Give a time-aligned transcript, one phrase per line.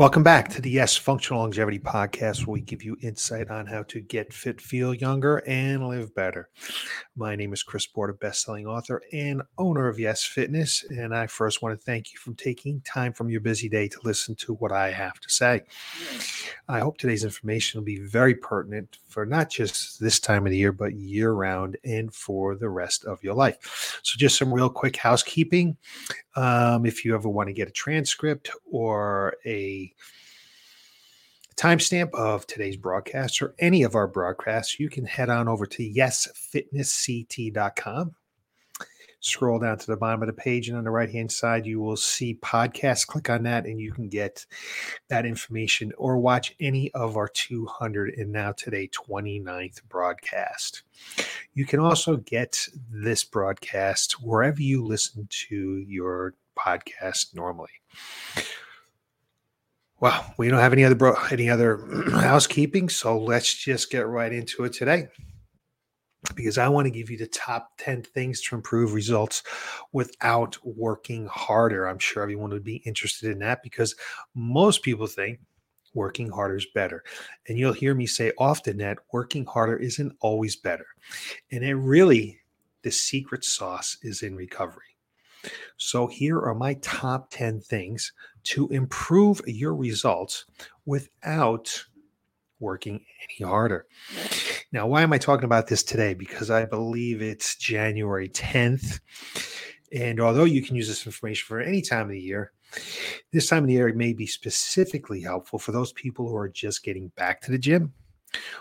[0.00, 3.82] Welcome back to the Yes Functional Longevity Podcast, where we give you insight on how
[3.82, 6.48] to get fit, feel younger, and live better.
[7.16, 11.60] My name is Chris Porter, best-selling author and owner of Yes Fitness, and I first
[11.60, 14.72] want to thank you for taking time from your busy day to listen to what
[14.72, 15.64] I have to say.
[16.66, 20.56] I hope today's information will be very pertinent for not just this time of the
[20.56, 24.00] year, but year-round and for the rest of your life.
[24.02, 25.76] So, just some real quick housekeeping.
[26.36, 29.89] Um, if you ever want to get a transcript or a
[31.60, 35.82] timestamp of today's broadcast or any of our broadcasts, you can head on over to
[35.82, 38.14] yesfitnessct.com.
[39.22, 41.78] Scroll down to the bottom of the page, and on the right hand side, you
[41.78, 43.06] will see podcasts.
[43.06, 44.46] Click on that, and you can get
[45.08, 50.84] that information or watch any of our 200 and now today 29th broadcast.
[51.52, 57.68] You can also get this broadcast wherever you listen to your podcast normally.
[60.00, 64.32] Well, we don't have any other bro- any other housekeeping, so let's just get right
[64.32, 65.08] into it today.
[66.34, 69.42] Because I want to give you the top 10 things to improve results
[69.92, 71.86] without working harder.
[71.86, 73.94] I'm sure everyone would be interested in that because
[74.34, 75.40] most people think
[75.94, 77.02] working harder is better.
[77.48, 80.86] And you'll hear me say often that working harder isn't always better.
[81.52, 82.38] And it really,
[82.82, 84.96] the secret sauce is in recovery.
[85.76, 88.12] So, here are my top 10 things
[88.44, 90.44] to improve your results
[90.86, 91.84] without
[92.58, 93.86] working any harder.
[94.72, 96.14] Now, why am I talking about this today?
[96.14, 99.00] Because I believe it's January 10th.
[99.92, 102.52] And although you can use this information for any time of the year,
[103.32, 106.84] this time of the year may be specifically helpful for those people who are just
[106.84, 107.92] getting back to the gym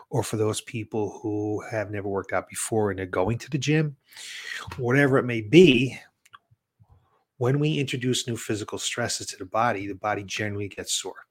[0.09, 3.57] or for those people who have never worked out before and are going to the
[3.59, 3.95] gym,
[4.77, 5.95] whatever it may be,
[7.39, 11.25] when we introduce new physical stresses to the body, the body generally gets sore.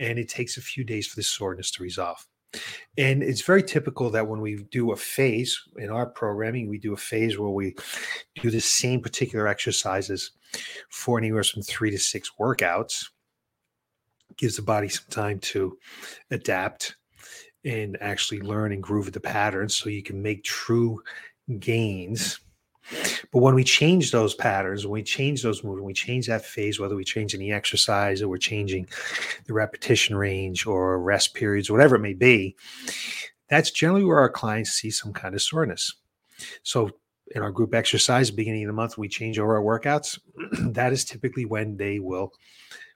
[0.00, 2.26] And it takes a few days for the soreness to resolve.
[2.98, 6.94] And it's very typical that when we do a phase in our programming, we do
[6.94, 7.76] a phase where we
[8.42, 10.32] do the same particular exercises
[10.90, 13.06] for anywhere from three to six workouts.
[14.36, 15.78] gives the body some time to
[16.32, 16.96] adapt
[17.64, 21.00] and actually learn and groove the patterns so you can make true
[21.60, 22.40] gains
[23.32, 26.44] but when we change those patterns, when we change those moves, when we change that
[26.44, 28.88] phase, whether we change any exercise or we're changing
[29.46, 32.56] the repetition range or rest periods, whatever it may be,
[33.48, 35.94] that's generally where our clients see some kind of soreness.
[36.62, 36.90] So
[37.34, 40.18] in our group exercise, beginning of the month, we change over our workouts.
[40.74, 42.32] that is typically when they will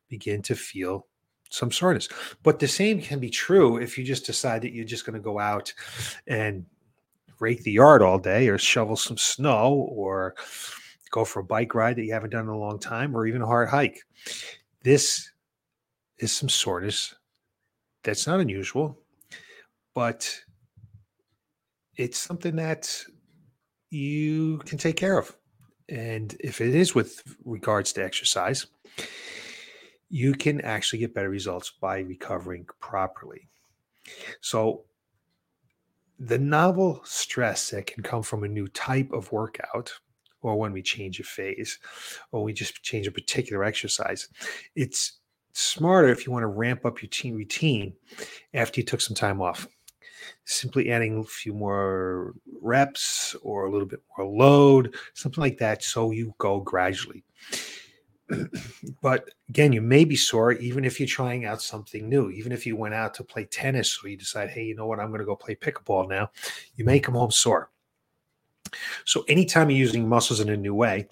[0.09, 1.07] begin to feel
[1.51, 2.09] some soreness.
[2.43, 5.21] But the same can be true if you just decide that you're just going to
[5.21, 5.73] go out
[6.27, 6.65] and
[7.41, 10.35] rake the yard all day or shovel some snow or
[11.11, 13.43] go for a bike ride that you haven't done in a long time or even
[13.43, 14.01] a hard hike.
[14.83, 15.31] This
[16.19, 17.15] is some soreness
[18.05, 18.99] that's not unusual,
[19.95, 20.33] but
[21.97, 23.03] it's something that
[23.91, 25.37] you can take care of.
[25.89, 28.67] And if it is with regards to exercise,
[30.09, 33.49] you can actually get better results by recovering properly.
[34.41, 34.85] So,
[36.21, 39.93] the novel stress that can come from a new type of workout
[40.43, 41.79] or when we change a phase
[42.31, 44.29] or we just change a particular exercise
[44.77, 45.21] it's
[45.53, 47.95] smarter if you want to ramp up your team routine
[48.55, 49.67] after you took some time off.
[50.45, 55.83] Simply adding a few more reps or a little bit more load something like that
[55.83, 57.25] so you go gradually
[59.03, 62.31] but again, you may be sore even if you're trying out something new.
[62.31, 65.01] Even if you went out to play tennis or you decide, hey, you know what,
[65.01, 66.31] I'm going to go play pickleball now,
[66.77, 67.71] you may come home sore.
[69.05, 71.09] So, anytime you're using muscles in a new way,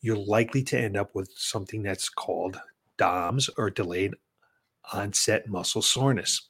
[0.00, 2.58] you're likely to end up with something that's called
[2.96, 4.14] DOMS or delayed
[4.92, 6.48] onset muscle soreness.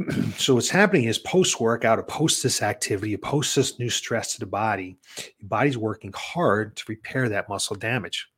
[0.36, 4.40] so what's happening is post workout or post this activity, post this new stress to
[4.40, 4.96] the body,
[5.38, 8.28] your body's working hard to repair that muscle damage.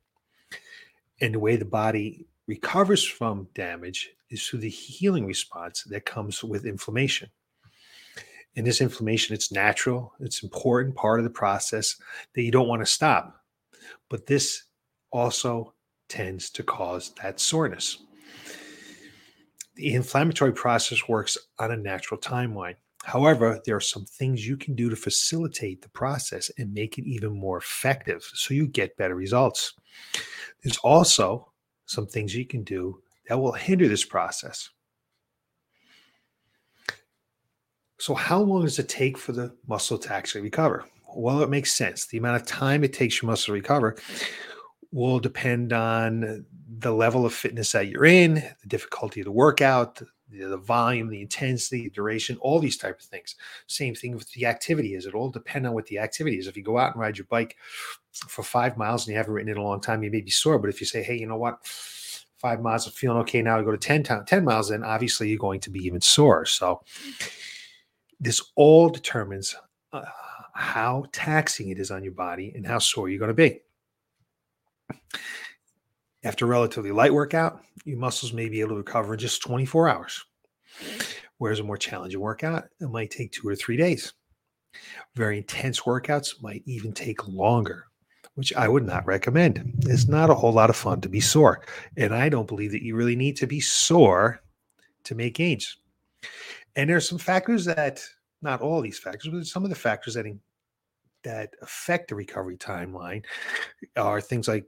[1.21, 6.43] And the way the body recovers from damage is through the healing response that comes
[6.43, 7.29] with inflammation.
[8.55, 11.95] And this inflammation, it's natural, it's important part of the process
[12.33, 13.41] that you don't want to stop.
[14.09, 14.63] But this
[15.11, 15.73] also
[16.07, 17.97] tends to cause that soreness.
[19.75, 22.75] The inflammatory process works on a natural timeline.
[23.03, 27.05] However, there are some things you can do to facilitate the process and make it
[27.05, 29.73] even more effective so you get better results.
[30.65, 31.51] There's also
[31.85, 34.71] some things you can do that will hinder this process.
[37.99, 40.83] So, how long does it take for the muscle to actually recover?
[41.15, 42.07] Well, it makes sense.
[42.07, 43.95] The amount of time it takes your muscle to recover
[44.91, 46.45] will depend on
[46.79, 51.09] the level of fitness that you're in, the difficulty of the workout, the, the volume,
[51.09, 53.35] the intensity, the duration, all these type of things.
[53.67, 55.05] Same thing with the activity is.
[55.05, 56.47] It all depend on what the activity is.
[56.47, 57.55] If you go out and ride your bike
[58.27, 60.59] for five miles and you haven't it in a long time, you may be sore.
[60.59, 61.65] But if you say, hey, you know what?
[62.37, 63.59] Five miles, I'm feeling okay now.
[63.59, 66.45] I go to 10, 10 miles, then obviously you're going to be even sore.
[66.45, 66.81] So
[68.19, 69.55] this all determines
[69.93, 70.03] uh,
[70.53, 73.61] how taxing it is on your body and how sore you're going to be.
[76.23, 79.89] After a relatively light workout, your muscles may be able to recover in just 24
[79.89, 80.25] hours.
[81.37, 84.13] Whereas a more challenging workout, it might take two or three days.
[85.15, 87.85] Very intense workouts might even take longer,
[88.35, 89.73] which I would not recommend.
[89.87, 91.61] It's not a whole lot of fun to be sore.
[91.97, 94.41] And I don't believe that you really need to be sore
[95.05, 95.77] to make gains.
[96.75, 98.03] And there's some factors that,
[98.41, 100.25] not all these factors, but some of the factors that,
[101.23, 103.23] that affect the recovery timeline
[103.95, 104.65] are things like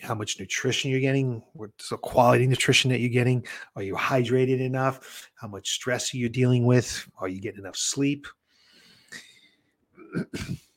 [0.00, 3.44] how much nutrition you're getting, what's the quality nutrition that you're getting,
[3.74, 7.76] are you hydrated enough, how much stress are you dealing with, are you getting enough
[7.76, 8.28] sleep,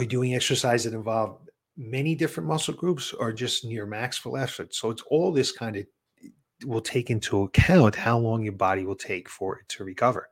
[0.00, 1.38] are you doing exercise that involve
[1.76, 4.74] many different muscle groups or just near maximal effort.
[4.74, 5.86] So it's all this kind of
[6.64, 10.28] will take into account how long your body will take for it to recover.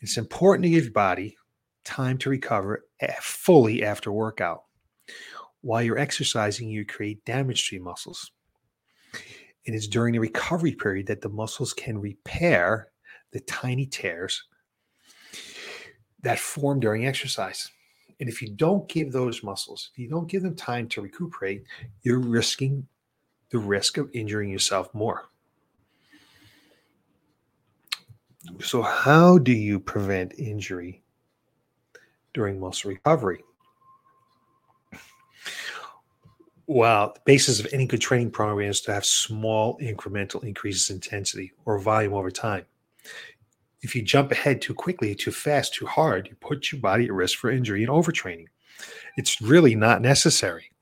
[0.00, 1.36] It's important to give your body
[1.84, 2.84] time to recover
[3.20, 4.64] fully after workout
[5.60, 8.32] while you're exercising, you create damage to your muscles.
[9.66, 12.88] And it's during the recovery period that the muscles can repair
[13.32, 14.44] the tiny tears
[16.22, 17.70] that form during exercise.
[18.20, 21.64] And if you don't give those muscles, if you don't give them time to recuperate,
[22.02, 22.86] you're risking
[23.50, 25.28] the risk of injuring yourself more.
[28.60, 31.02] So, how do you prevent injury
[32.34, 33.44] during muscle recovery?
[36.66, 40.96] Well, the basis of any good training program is to have small incremental increases in
[40.96, 42.66] intensity or volume over time.
[43.80, 47.12] If you jump ahead too quickly, too fast, too hard, you put your body at
[47.12, 48.46] risk for injury and overtraining.
[49.16, 50.72] It's really not necessary.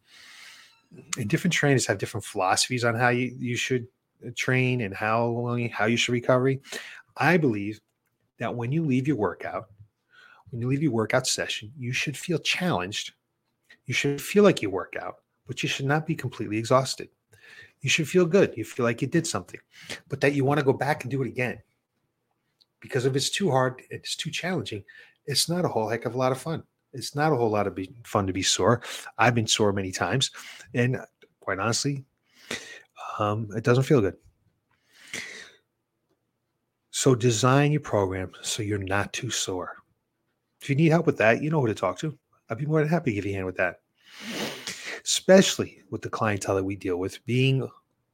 [1.18, 3.86] And different trainers have different philosophies on how you, you should
[4.26, 6.54] uh, train and how long how you should recover.
[7.16, 7.80] I believe
[8.38, 9.66] that when you leave your workout,
[10.50, 13.12] when you leave your workout session, you should feel challenged.
[13.84, 15.16] You should feel like you work out
[15.46, 17.08] but you should not be completely exhausted.
[17.80, 18.56] You should feel good.
[18.56, 19.60] You feel like you did something,
[20.08, 21.58] but that you want to go back and do it again.
[22.80, 24.84] Because if it's too hard, it's too challenging,
[25.26, 26.62] it's not a whole heck of a lot of fun.
[26.92, 28.82] It's not a whole lot of fun to be sore.
[29.18, 30.30] I've been sore many times,
[30.74, 30.98] and
[31.40, 32.04] quite honestly,
[33.18, 34.16] um, it doesn't feel good.
[36.90, 39.76] So design your program so you're not too sore.
[40.62, 42.16] If you need help with that, you know who to talk to.
[42.48, 43.80] I'd be more than happy to give you a hand with that
[45.06, 47.66] especially with the clientele that we deal with being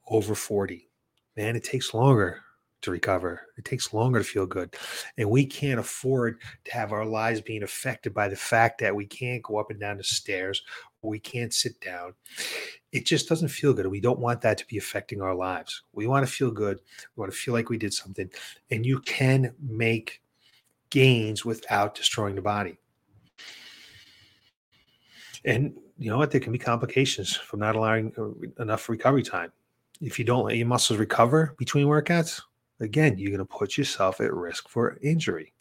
[0.09, 0.91] over 40.
[1.39, 2.43] Man, it takes longer
[2.83, 3.41] to recover.
[3.57, 4.75] It takes longer to feel good.
[5.17, 9.07] And we can't afford to have our lives being affected by the fact that we
[9.07, 10.63] can't go up and down the stairs,
[11.03, 12.15] we can't sit down.
[12.93, 13.87] It just doesn't feel good.
[13.87, 15.83] We don't want that to be affecting our lives.
[15.93, 16.79] We want to feel good.
[17.17, 18.31] We want to feel like we did something.
[18.71, 20.23] And you can make
[20.91, 22.79] gains without destroying the body.
[25.45, 26.31] And you know what?
[26.31, 29.53] There can be complications from not allowing uh, enough recovery time.
[30.01, 32.43] If you don't let your muscles recover between workouts,
[32.83, 35.53] again, you're going to put yourself at risk for injury.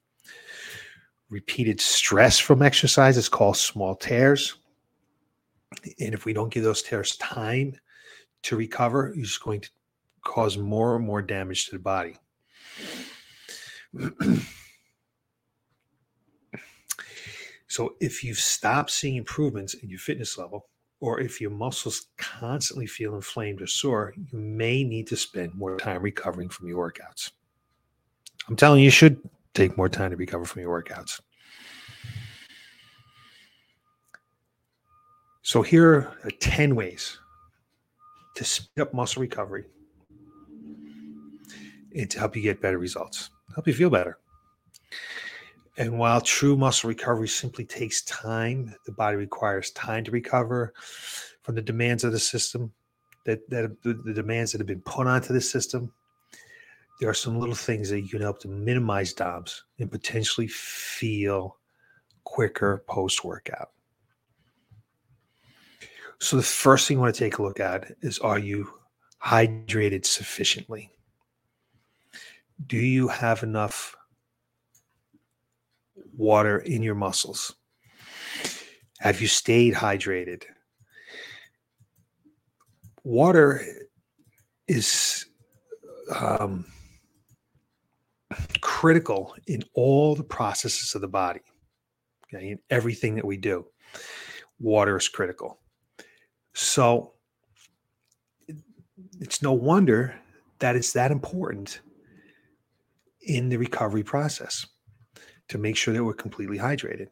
[1.29, 4.55] Repeated stress from exercise is called small tears.
[5.99, 7.75] And if we don't give those tears time
[8.43, 9.69] to recover, you're just going to
[10.23, 12.17] cause more and more damage to the body.
[17.71, 20.67] So if you've stopped seeing improvements in your fitness level,
[21.01, 25.77] or if your muscles constantly feel inflamed or sore, you may need to spend more
[25.77, 27.31] time recovering from your workouts.
[28.47, 29.19] I'm telling you, you should
[29.53, 31.19] take more time to recover from your workouts.
[35.41, 37.17] So here are 10 ways
[38.35, 39.65] to speed up muscle recovery
[41.95, 44.19] and to help you get better results, help you feel better.
[45.81, 50.73] And while true muscle recovery simply takes time, the body requires time to recover
[51.41, 52.71] from the demands of the system,
[53.25, 55.91] that, that the, demands that have been put onto the system.
[56.99, 61.57] There are some little things that you can help to minimize DOMS and potentially feel
[62.25, 63.71] quicker post workout.
[66.19, 68.71] So, the first thing you want to take a look at is are you
[69.25, 70.91] hydrated sufficiently?
[72.67, 73.95] Do you have enough
[76.21, 77.55] water in your muscles?
[78.99, 80.43] Have you stayed hydrated?
[83.03, 83.65] water
[84.67, 85.25] is
[86.15, 86.65] um,
[88.61, 91.41] critical in all the processes of the body,
[92.33, 93.65] okay, in everything that we do.
[94.59, 95.59] Water is critical.
[96.53, 97.13] So
[99.19, 100.15] it's no wonder
[100.59, 101.81] that it's that important
[103.21, 104.65] in the recovery process
[105.51, 107.07] to make sure that we're completely hydrated.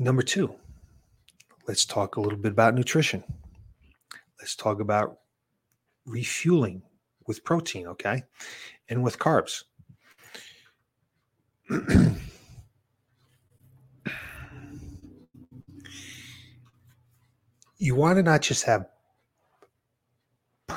[0.00, 0.52] Number two,
[1.68, 3.22] let's talk a little bit about nutrition.
[4.40, 5.18] Let's talk about
[6.06, 6.82] refueling
[7.28, 8.24] with protein, okay?
[8.88, 9.62] And with carbs.
[17.78, 18.86] you want to not just have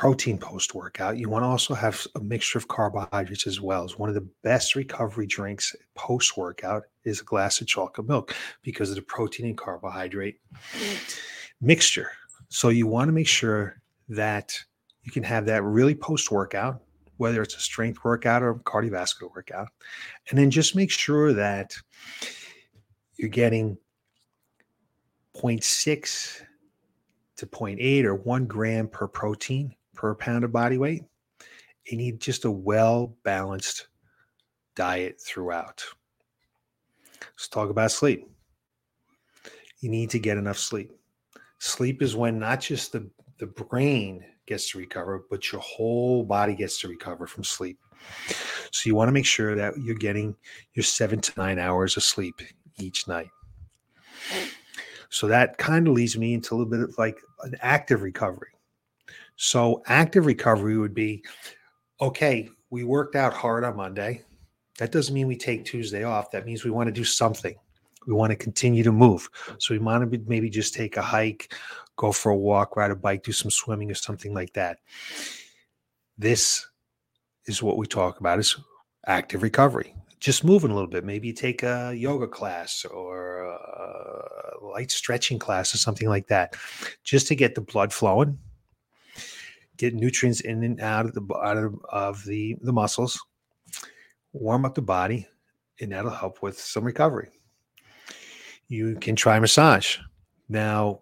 [0.01, 3.83] protein post workout, you want to also have a mixture of carbohydrates as well.
[3.83, 8.35] As one of the best recovery drinks post workout is a glass of chocolate milk
[8.63, 10.39] because of the protein and carbohydrate
[11.61, 12.09] mixture.
[12.49, 13.79] So you want to make sure
[14.09, 14.59] that
[15.03, 16.81] you can have that really post workout,
[17.17, 19.67] whether it's a strength workout or cardiovascular workout,
[20.31, 21.75] and then just make sure that
[23.17, 23.77] you're getting
[25.35, 26.41] 0.6
[27.35, 31.03] to 0.8 or 1 gram per protein per pound of body weight.
[31.85, 33.87] You need just a well balanced
[34.75, 35.83] diet throughout.
[37.21, 38.27] Let's talk about sleep.
[39.79, 40.91] You need to get enough sleep.
[41.59, 46.55] Sleep is when not just the, the brain gets to recover, but your whole body
[46.55, 47.79] gets to recover from sleep.
[48.71, 50.35] So you want to make sure that you're getting
[50.73, 52.41] your seven to nine hours of sleep
[52.79, 53.29] each night.
[55.09, 58.49] So that kind of leads me into a little bit of like an active recovery.
[59.43, 61.23] So active recovery would be
[61.99, 64.21] okay, we worked out hard on Monday.
[64.77, 66.29] That doesn't mean we take Tuesday off.
[66.29, 67.55] That means we want to do something.
[68.05, 69.27] We want to continue to move.
[69.57, 71.55] So we want to maybe just take a hike,
[71.95, 74.77] go for a walk, ride a bike, do some swimming or something like that.
[76.19, 76.67] This
[77.47, 78.55] is what we talk about is
[79.07, 79.95] active recovery.
[80.19, 81.03] Just moving a little bit.
[81.03, 86.55] Maybe take a yoga class or a light stretching class or something like that,
[87.03, 88.37] just to get the blood flowing,
[89.81, 93.19] get nutrients in and out of the out of, of the the muscles,
[94.31, 95.27] warm up the body,
[95.79, 97.29] and that'll help with some recovery.
[98.67, 99.97] You can try massage.
[100.47, 101.01] Now,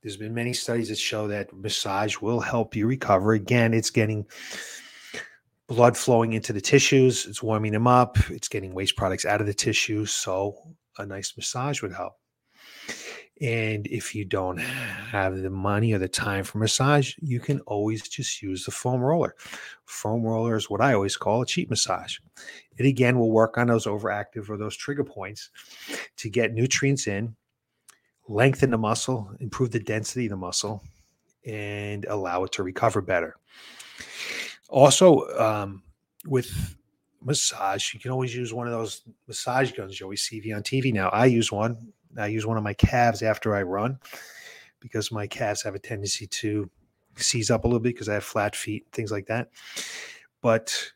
[0.00, 3.32] there's been many studies that show that massage will help you recover.
[3.32, 4.26] Again, it's getting
[5.66, 9.46] blood flowing into the tissues, it's warming them up, it's getting waste products out of
[9.46, 10.12] the tissues.
[10.12, 10.56] So,
[10.98, 12.14] a nice massage would help.
[13.44, 18.08] And if you don't have the money or the time for massage, you can always
[18.08, 19.36] just use the foam roller.
[19.84, 22.16] Foam roller is what I always call a cheap massage.
[22.78, 25.50] It again will work on those overactive or those trigger points
[26.16, 27.36] to get nutrients in,
[28.28, 30.82] lengthen the muscle, improve the density of the muscle,
[31.44, 33.36] and allow it to recover better.
[34.70, 35.82] Also, um,
[36.26, 36.76] with
[37.22, 40.94] massage, you can always use one of those massage guns you always see on TV
[40.94, 41.10] now.
[41.10, 43.98] I use one I use one of my calves after I run
[44.80, 46.70] because my calves have a tendency to
[47.16, 49.50] seize up a little bit because I have flat feet, things like that.
[50.42, 50.92] But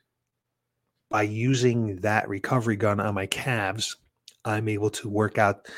[1.11, 3.97] by using that recovery gun on my calves,
[4.45, 5.69] I'm able to work out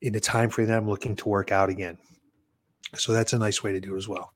[0.00, 1.98] in the time frame that I'm looking to work out again.
[2.94, 4.32] So that's a nice way to do it as well.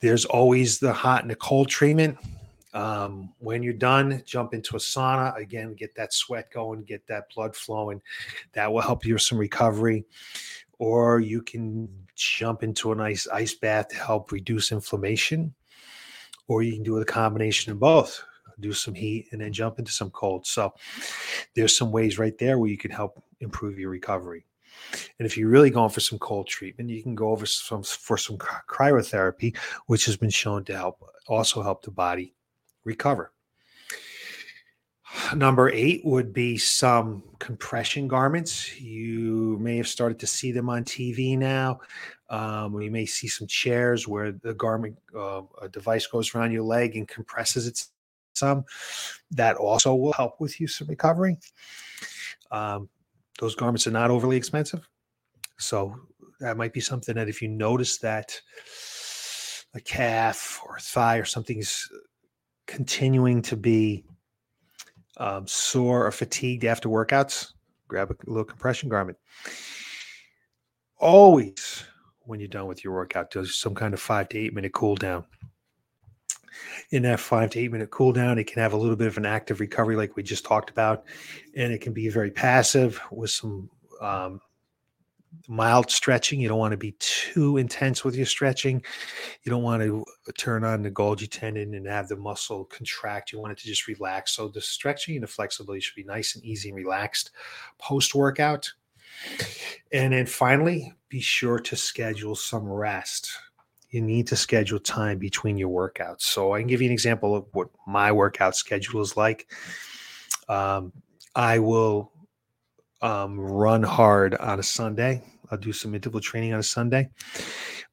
[0.00, 2.18] There's always the hot and the cold treatment.
[2.74, 7.32] Um, when you're done, jump into a sauna again, get that sweat going, get that
[7.34, 8.02] blood flowing.
[8.52, 10.04] That will help you with some recovery.
[10.78, 15.54] Or you can jump into a nice ice bath to help reduce inflammation.
[16.48, 18.22] Or you can do a combination of both
[18.60, 20.46] do some heat and then jump into some cold.
[20.46, 20.74] So
[21.54, 24.46] there's some ways right there where you can help improve your recovery.
[25.18, 28.16] And if you're really going for some cold treatment, you can go over some for
[28.16, 32.34] some cryotherapy, which has been shown to help also help the body
[32.84, 33.32] recover.
[35.34, 38.80] Number eight would be some compression garments.
[38.80, 41.80] You may have started to see them on TV now.
[42.30, 46.62] Um, you may see some chairs where the garment, uh, a device goes around your
[46.62, 47.84] leg and compresses it
[48.34, 48.64] some.
[49.30, 51.38] That also will help with you some recovery.
[52.50, 52.88] Um,
[53.38, 54.88] those garments are not overly expensive.
[55.58, 55.94] So
[56.40, 58.40] that might be something that if you notice that
[59.74, 61.88] a calf or a thigh or something's
[62.66, 64.04] continuing to be
[65.16, 67.52] um, sore or fatigued after workouts,
[67.88, 69.18] grab a little compression garment.
[70.98, 71.84] Always,
[72.20, 74.96] when you're done with your workout, do some kind of five to eight minute cool
[74.96, 75.24] down.
[76.90, 79.16] In that five to eight minute cool down, it can have a little bit of
[79.16, 81.04] an active recovery, like we just talked about,
[81.56, 83.68] and it can be very passive with some
[84.00, 84.40] um,
[85.48, 86.40] mild stretching.
[86.40, 88.82] You don't want to be too intense with your stretching.
[89.42, 90.04] You don't want to
[90.38, 93.32] turn on the Golgi tendon and have the muscle contract.
[93.32, 94.32] You want it to just relax.
[94.32, 97.30] So the stretching and the flexibility should be nice and easy and relaxed
[97.78, 98.72] post workout.
[99.92, 103.30] And then finally, be sure to schedule some rest.
[103.90, 106.22] You need to schedule time between your workouts.
[106.22, 109.48] So I can give you an example of what my workout schedule is like.
[110.48, 110.92] Um,
[111.36, 112.10] I will
[113.04, 115.22] um, run hard on a Sunday.
[115.50, 117.10] I'll do some interval training on a Sunday.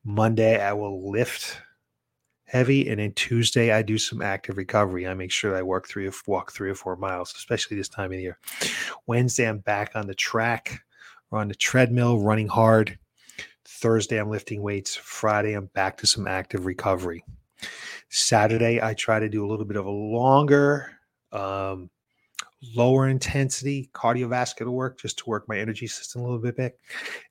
[0.05, 1.61] Monday, I will lift
[2.45, 5.05] heavy, and then Tuesday, I do some active recovery.
[5.05, 8.13] I make sure I work three or walk three or four miles, especially this time
[8.13, 8.39] of year.
[9.05, 10.79] Wednesday, I'm back on the track
[11.29, 12.97] or on the treadmill, running hard.
[13.65, 14.95] Thursday, I'm lifting weights.
[14.95, 17.25] Friday, I'm back to some active recovery.
[18.09, 20.91] Saturday, I try to do a little bit of a longer
[21.33, 21.89] um,
[22.75, 26.73] lower intensity cardiovascular work just to work my energy system a little bit back.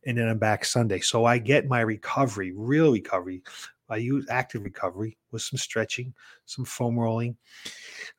[0.06, 1.00] And then I'm back Sunday.
[1.00, 3.42] So I get my recovery, real recovery.
[3.88, 6.14] I use active recovery with some stretching,
[6.46, 7.36] some foam rolling,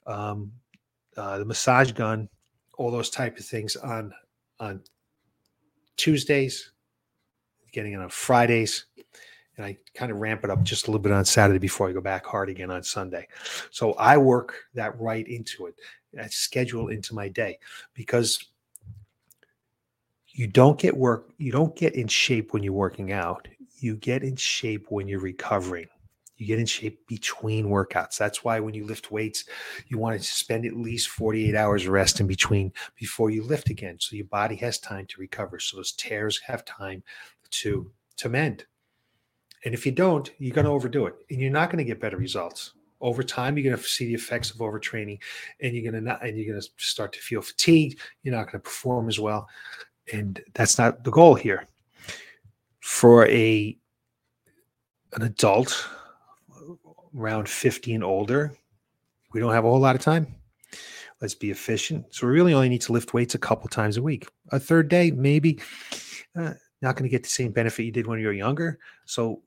[0.05, 0.51] um,
[1.15, 2.27] uh, the massage gun,
[2.77, 4.13] all those type of things on
[4.59, 4.81] on
[5.97, 6.71] Tuesdays,
[7.71, 8.85] getting it on Fridays,
[9.57, 11.93] and I kind of ramp it up just a little bit on Saturday before I
[11.93, 13.27] go back hard again on Sunday.
[13.69, 15.75] So I work that right into it.
[16.19, 17.59] I schedule into my day
[17.93, 18.45] because
[20.27, 23.47] you don't get work, you don't get in shape when you're working out.
[23.79, 25.87] You get in shape when you're recovering.
[26.37, 28.17] You get in shape between workouts.
[28.17, 29.45] That's why when you lift weights,
[29.87, 33.97] you want to spend at least 48 hours rest in between before you lift again.
[33.99, 35.59] So your body has time to recover.
[35.59, 37.03] So those tears have time
[37.51, 38.65] to to mend.
[39.65, 42.01] And if you don't, you're going to overdo it and you're not going to get
[42.01, 45.19] better results over time you're going to see the effects of overtraining
[45.61, 48.45] and you're going to not and you're going to start to feel fatigued you're not
[48.45, 49.47] going to perform as well
[50.13, 51.65] and that's not the goal here.
[52.79, 53.77] For a
[55.13, 55.87] an adult
[57.17, 58.55] around 50 and older
[59.33, 60.27] we don't have a whole lot of time.
[61.21, 62.05] Let's be efficient.
[62.15, 64.27] So we really only need to lift weights a couple times a week.
[64.51, 65.59] A third day maybe
[66.35, 68.79] uh, not going to get the same benefit you did when you were younger.
[69.05, 69.41] So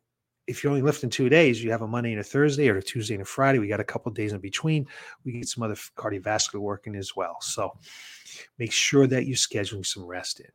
[0.46, 2.82] if you're only lifting two days, you have a Monday and a Thursday or a
[2.82, 3.58] Tuesday and a Friday.
[3.58, 4.86] We got a couple days in between.
[5.24, 7.38] We get some other cardiovascular work in as well.
[7.40, 7.78] So
[8.58, 10.50] make sure that you're scheduling some rest in.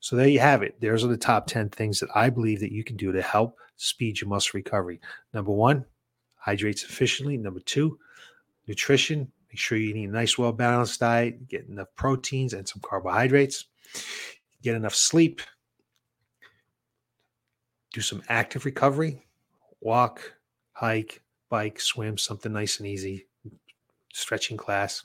[0.00, 0.80] So there you have it.
[0.80, 3.58] There's are the top 10 things that I believe that you can do to help
[3.76, 5.00] speed your muscle recovery.
[5.34, 5.84] Number one,
[6.36, 7.36] hydrate sufficiently.
[7.36, 7.98] Number two,
[8.66, 9.30] nutrition.
[9.50, 13.64] Make sure you eat a nice, well balanced diet, get enough proteins and some carbohydrates,
[14.62, 15.40] get enough sleep,
[17.98, 19.26] do some active recovery,
[19.80, 20.34] walk,
[20.70, 23.26] hike, bike, swim, something nice and easy,
[24.12, 25.02] stretching class,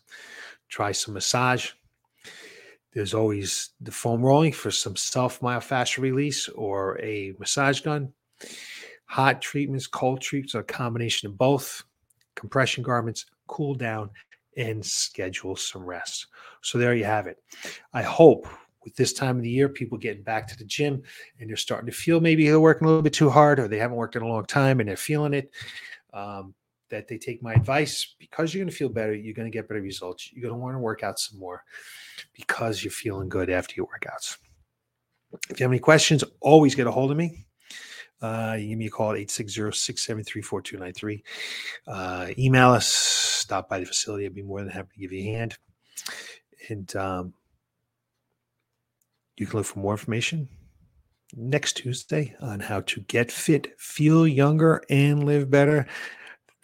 [0.69, 1.71] try some massage.
[2.93, 8.13] There's always the foam rolling for some self myofascial release or a massage gun.
[9.05, 11.83] Hot treatments, cold treatments, a combination of both.
[12.35, 14.11] Compression garments, cool down,
[14.55, 16.27] and schedule some rest.
[16.61, 17.41] So there you have it.
[17.91, 18.47] I hope
[18.83, 21.01] with this time of the year, people getting back to the gym
[21.39, 23.79] and they're starting to feel maybe they're working a little bit too hard or they
[23.79, 25.51] haven't worked in a long time and they're feeling it.
[26.13, 26.53] Um,
[26.93, 29.15] that they take my advice because you're going to feel better.
[29.15, 30.31] You're going to get better results.
[30.31, 31.63] You're going to want to work out some more
[32.33, 34.37] because you're feeling good after your workouts.
[35.49, 37.47] If you have any questions, always get a hold of me.
[38.21, 41.23] Uh, you give me a call at 860-673-4293.
[41.87, 44.25] Uh, email us, stop by the facility.
[44.25, 45.57] I'd be more than happy to give you a hand.
[46.69, 47.33] And um,
[49.37, 50.49] you can look for more information
[51.35, 55.87] next Tuesday on how to get fit, feel younger, and live better.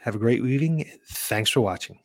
[0.02, 0.90] Have a great evening.
[1.08, 2.00] Thanks for watching.